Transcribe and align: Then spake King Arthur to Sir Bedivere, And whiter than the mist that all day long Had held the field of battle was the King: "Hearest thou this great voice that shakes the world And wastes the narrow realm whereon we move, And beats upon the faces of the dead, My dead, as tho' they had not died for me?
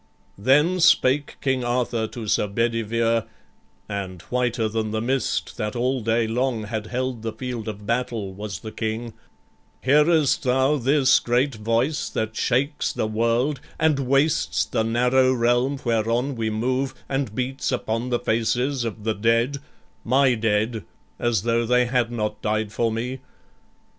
Then 0.39 0.79
spake 0.79 1.37
King 1.41 1.63
Arthur 1.63 2.07
to 2.07 2.25
Sir 2.27 2.47
Bedivere, 2.47 3.25
And 3.87 4.19
whiter 4.33 4.67
than 4.67 4.89
the 4.89 4.99
mist 4.99 5.57
that 5.57 5.75
all 5.75 6.01
day 6.01 6.25
long 6.25 6.63
Had 6.63 6.87
held 6.87 7.21
the 7.21 7.31
field 7.31 7.67
of 7.67 7.85
battle 7.85 8.33
was 8.33 8.61
the 8.61 8.71
King: 8.71 9.13
"Hearest 9.83 10.41
thou 10.41 10.77
this 10.77 11.19
great 11.19 11.53
voice 11.53 12.09
that 12.09 12.35
shakes 12.35 12.91
the 12.91 13.05
world 13.05 13.61
And 13.79 13.99
wastes 13.99 14.65
the 14.65 14.81
narrow 14.83 15.33
realm 15.33 15.79
whereon 15.85 16.35
we 16.35 16.49
move, 16.49 16.95
And 17.07 17.35
beats 17.35 17.71
upon 17.71 18.09
the 18.09 18.17
faces 18.19 18.83
of 18.83 19.03
the 19.03 19.13
dead, 19.13 19.57
My 20.03 20.33
dead, 20.33 20.83
as 21.19 21.43
tho' 21.43 21.63
they 21.67 21.85
had 21.85 22.11
not 22.11 22.41
died 22.41 22.73
for 22.73 22.91
me? 22.91 23.19